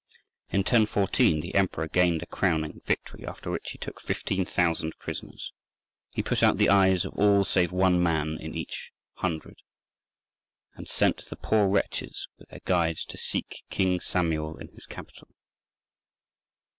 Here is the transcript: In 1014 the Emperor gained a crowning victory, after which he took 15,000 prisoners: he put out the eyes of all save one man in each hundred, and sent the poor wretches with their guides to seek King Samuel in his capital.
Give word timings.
In 0.49 0.61
1014 0.61 1.41
the 1.41 1.53
Emperor 1.53 1.87
gained 1.87 2.23
a 2.23 2.25
crowning 2.25 2.81
victory, 2.87 3.23
after 3.23 3.51
which 3.51 3.69
he 3.69 3.77
took 3.77 4.01
15,000 4.01 4.93
prisoners: 4.97 5.53
he 6.09 6.23
put 6.23 6.41
out 6.41 6.57
the 6.57 6.69
eyes 6.71 7.05
of 7.05 7.13
all 7.13 7.43
save 7.45 7.71
one 7.71 8.01
man 8.01 8.35
in 8.39 8.55
each 8.55 8.91
hundred, 9.17 9.57
and 10.73 10.87
sent 10.87 11.27
the 11.29 11.35
poor 11.35 11.67
wretches 11.67 12.27
with 12.39 12.49
their 12.49 12.61
guides 12.65 13.05
to 13.05 13.17
seek 13.19 13.61
King 13.69 13.99
Samuel 13.99 14.57
in 14.57 14.69
his 14.69 14.87
capital. 14.87 15.27